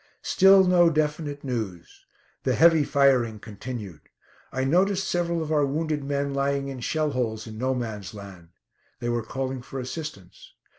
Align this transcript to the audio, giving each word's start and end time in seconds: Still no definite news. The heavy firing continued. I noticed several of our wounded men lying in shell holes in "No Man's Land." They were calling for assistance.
Still 0.23 0.63
no 0.63 0.89
definite 0.89 1.43
news. 1.43 2.07
The 2.41 2.55
heavy 2.55 2.83
firing 2.83 3.37
continued. 3.37 4.01
I 4.51 4.63
noticed 4.63 5.07
several 5.07 5.43
of 5.43 5.51
our 5.51 5.63
wounded 5.63 6.03
men 6.03 6.33
lying 6.33 6.69
in 6.69 6.79
shell 6.79 7.11
holes 7.11 7.45
in 7.45 7.59
"No 7.59 7.75
Man's 7.75 8.11
Land." 8.15 8.49
They 8.99 9.09
were 9.09 9.21
calling 9.21 9.61
for 9.61 9.79
assistance. 9.79 10.55